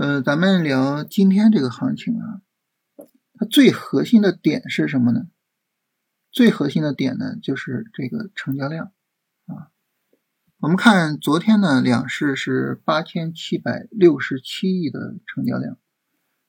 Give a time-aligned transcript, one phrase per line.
[0.00, 2.40] 呃，咱们聊今天这个行情啊，
[3.34, 5.26] 它最核心的点是什么呢？
[6.32, 8.92] 最核心的点呢，就是这个成交量
[9.44, 9.68] 啊。
[10.60, 15.76] 我们看昨天呢，两市是八千七百六十七亿的成交量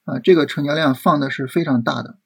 [0.05, 2.20] 啊，这个成交量放的是非常大的。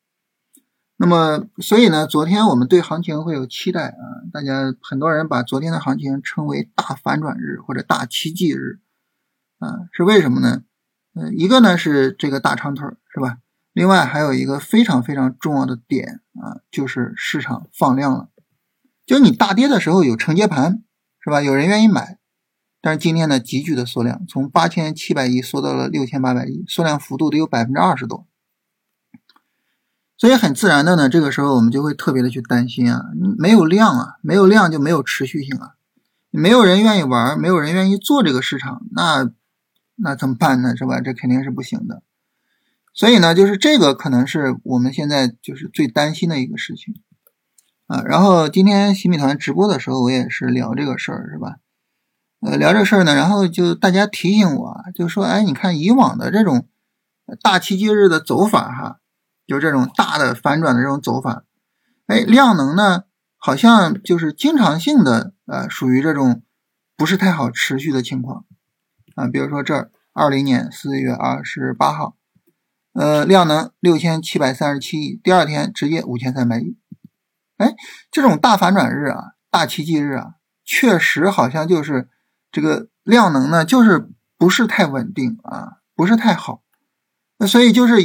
[0.95, 8.79] 那么，所以呢，昨天我们对行情会有期待啊，大家很多人把昨天的行情称为大反转日或者大奇迹日
[9.57, 10.63] 啊，是为什么呢？
[11.17, 13.37] 嗯，一个呢是这个大长腿是吧？
[13.71, 18.29] 另外还有一个非常非常重要的点啊，就是市场放量了。
[19.05, 20.83] 就你大跌的时候有承接盘
[21.21, 21.41] 是吧？
[21.41, 22.17] 有人愿意买，
[22.81, 28.27] 但是今天呢急剧的缩量，从八千七百亿缩到了六千八百亿，缩量幅度得有百分之二十多。
[30.17, 33.03] 所以很自然的呢，这个时候我们就会特别的去担心啊，
[33.37, 35.75] 没有量啊，没有量就没有持续性啊，
[36.29, 39.31] 没有人愿意玩，没有人愿意做这个市场，那。
[39.95, 40.75] 那怎么办呢？
[40.75, 41.01] 是吧？
[41.01, 42.03] 这肯定是不行的。
[42.93, 47.01] 所以呢，就是这个可能是我们现在就是最担心的一个事情
[47.87, 48.01] 啊。
[48.03, 51.57] 然后今天新米团直播的时候，我也是聊这个事儿，是吧？
[52.41, 56.67] 呃，聊这事儿呢，然后就大家提醒我，就说，哎，你看以往的这种
[57.41, 58.99] 大奇迹日的走法，哈，
[59.47, 61.43] 就这种大的反转的这种走法，
[62.05, 63.05] 哎，量能呢，
[63.37, 66.43] 好像就是经常性的，呃，属于这种
[66.95, 68.44] 不是太好持续的情况。
[69.15, 72.15] 啊，比如说这儿，二零年四月二十八号，
[72.93, 76.77] 呃，量能六千七百三十七亿，第二天直接五千三百亿。
[77.57, 77.73] 哎，
[78.11, 82.09] 这种大反转日啊，大奇迹日啊，确实好像就是
[82.51, 86.61] 这个量能呢，就是不是太稳定啊，不是太好。
[87.37, 87.95] 那所以就是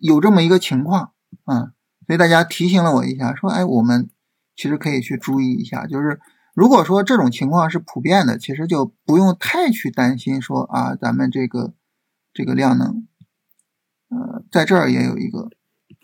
[0.00, 1.12] 有这么一个情况
[1.44, 1.72] 啊，
[2.06, 4.10] 所以大家提醒了我一下，说，哎，我们
[4.56, 6.20] 其实可以去注意一下，就是。
[6.56, 11.74] 如果说这种情况是普遍的，其实就不用太去担心说啊，咱们这个
[12.32, 13.06] 这个量能，
[14.08, 15.50] 呃，在这儿也有一个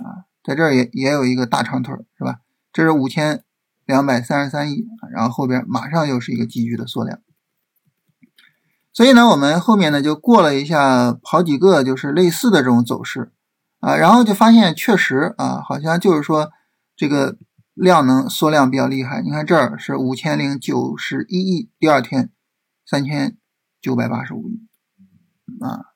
[0.05, 2.41] 啊，在这儿也也有一个大长腿是吧？
[2.71, 3.43] 这是五千
[3.87, 7.19] 两百三十三亿，然后后边马上又是一个急剧的缩量，
[8.93, 13.33] 所以呢，我们后面呢就过了一下好几个就是类似的这种走势
[13.81, 16.53] 啊，然后就发现确实啊，好像就是说
[16.95, 17.39] 这个。
[17.75, 22.31] 量能缩量比较厉害，你看这儿是五千零九十一亿，第二天
[22.85, 23.37] 三千
[23.81, 24.69] 九百八十五亿
[25.61, 25.87] 啊，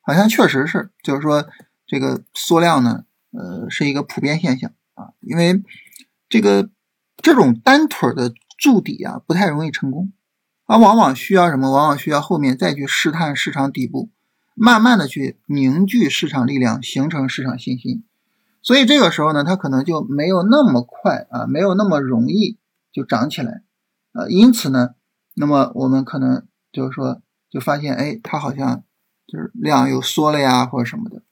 [0.00, 1.48] 好像确实是，就是说
[1.86, 5.62] 这个缩量呢，呃，是一个普遍现象啊，因为
[6.28, 6.70] 这个
[7.18, 10.12] 这种单腿的筑底啊，不太容易成功，
[10.66, 11.70] 而往往需要什么？
[11.70, 14.10] 往往需要后面再去试探市场底部，
[14.54, 18.04] 慢慢的去凝聚市场力量，形成市场信心。
[18.62, 22.58] 所以这个时候呢，它可能就没有那么快啊，没有那么容易
[22.92, 23.62] 就涨起来，
[24.12, 24.90] 呃，因此呢，
[25.34, 28.84] 那么我们可能就是说，就发现，哎，它好像
[29.26, 31.22] 就是量又缩了呀，或者什么的。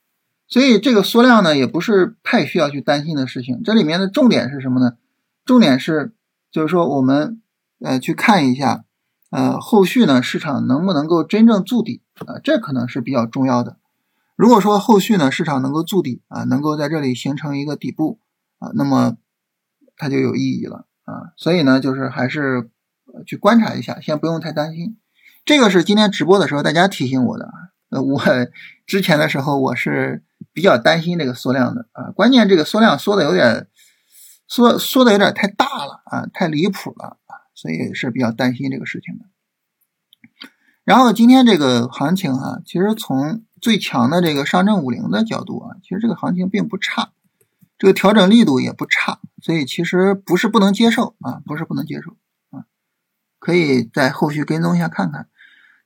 [0.47, 3.63] 所以这个缩量呢，也不是太需要去担心的事情。
[3.63, 4.97] 这里面的重点是什么呢？
[5.45, 6.15] 重点是
[6.51, 7.43] 就是说，我们
[7.81, 8.85] 呃去看一下，
[9.31, 13.77] 呃，后续呢市场能不能够真正筑底啊，这可能是比较重要的。
[14.39, 18.21] 如果说后续呢市场能够筑底啊，能够在这里形成一个底部
[18.61, 19.17] 啊，那么
[19.97, 21.35] 它就有意义了啊。
[21.37, 22.71] 所以呢，就是还是
[23.27, 24.97] 去观察一下，先不用太担心。
[25.45, 27.51] 这个是今天直播的时候大家提醒我的。
[27.91, 28.23] 呃，我
[28.87, 30.23] 之前的时候我是
[30.53, 33.67] 比较担心这个缩量的啊，关键这个缩量缩的有点
[34.47, 39.25] 缩缩的有点太大了啊，太离谱了啊，所以是比较担心这个事情的。
[40.85, 47.13] 然后今天这个行情啊，其实从最强的这个上证五零的角度啊，其实这个行情并不差，
[47.79, 52.13] 这个调整力度也不差，所以其实不是不能接受啊，不是不能接受
[52.51, 52.67] 啊，
[53.39, 55.29] 可以在后续跟踪一下看看。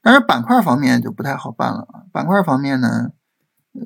[0.00, 3.12] 但是板块方面就不太好办了啊，板块方面呢，
[3.72, 3.82] 呃，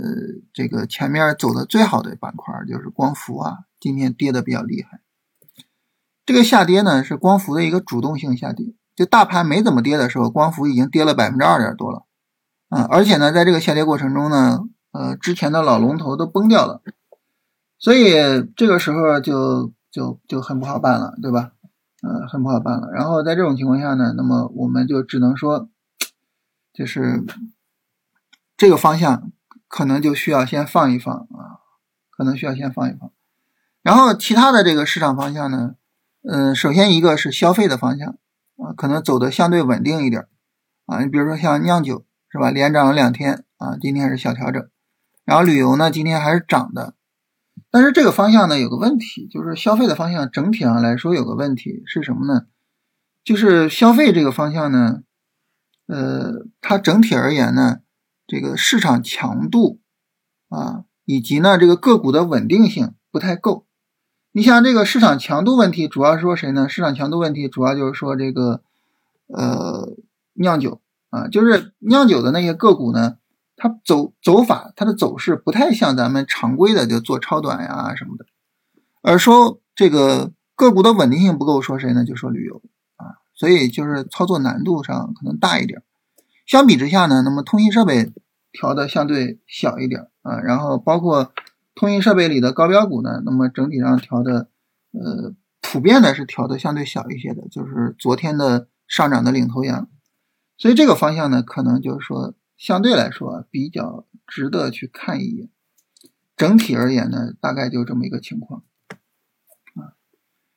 [0.52, 5.00] 这个前面走的最好的板块就是光伏啊，今天跌的比较厉害。
[6.24, 12.05] 这个下跌呢是光伏的一个主动性下跌，就大盘没怎么跌的时候，光伏已经跌了百分之二点多了。
[12.76, 14.60] 啊，而且呢，在这个下跌过程中呢，
[14.92, 16.82] 呃，之前的老龙头都崩掉了，
[17.78, 18.12] 所以
[18.54, 21.52] 这个时候就就就很不好办了，对吧？
[22.02, 22.90] 呃，很不好办了。
[22.92, 25.70] 然后在这种情况下呢，那么我们就只能说，
[26.74, 27.24] 就是
[28.58, 29.32] 这个方向
[29.68, 31.64] 可能就需要先放一放啊，
[32.10, 33.10] 可能需要先放一放。
[33.80, 35.76] 然后其他的这个市场方向呢，
[36.28, 38.16] 嗯，首先一个是消费的方向
[38.58, 40.26] 啊，可能走的相对稳定一点
[40.84, 42.04] 啊，你比如说像酿酒。
[42.36, 42.50] 是吧？
[42.50, 44.68] 连涨了两天啊，今天是小调整。
[45.24, 46.94] 然后旅游呢，今天还是涨的。
[47.70, 52.42] 但是这个方向呢，有个问题，就是消费的方向整体上来说有个问题是什么呢？
[53.24, 55.00] 就是消费这个方向呢，
[55.86, 57.78] 呃，它整体而言呢，
[58.26, 59.80] 这个市场强度
[60.48, 63.66] 啊，以及呢这个个股的稳定性不太够。
[64.32, 66.68] 你像这个市场强度问题，主要是说谁呢？
[66.68, 68.62] 市场强度问题主要就是说这个
[69.26, 69.96] 呃
[70.34, 70.80] 酿酒
[71.16, 73.16] 啊，就是酿酒的那些个股呢，
[73.56, 78.26] 它走走法，它的走势不太像咱们常规的就做超短呀什么的。
[79.02, 82.04] 而说这个个股的稳定性不够，说谁呢？
[82.04, 82.60] 就说旅游
[82.96, 85.82] 啊，所以就是操作难度上可能大一点。
[86.46, 88.12] 相比之下呢，那么通信设备
[88.52, 91.32] 调的相对小一点啊，然后包括
[91.74, 94.48] 通信设备里的高标股呢，那么整体上调的，
[94.92, 99.88] 呃，普遍的是调的相对小一些的，就是昨天的上涨的领头羊，
[100.58, 105.48] 所以这个方向呢，可能就是说相对来说比较值得去看一眼。
[106.36, 108.62] 整体而言呢，大概就这么一个情况
[109.74, 109.96] 啊，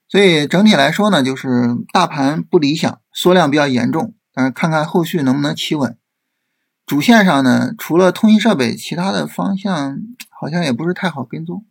[0.07, 1.47] 所以整体来说呢，就是
[1.93, 4.13] 大盘不理想，缩量比较严重。
[4.33, 5.97] 但是，看看后续能不能企稳。
[6.85, 9.99] 主线上呢，除了通信设备，其他的方向
[10.29, 11.65] 好像也不是太好跟踪。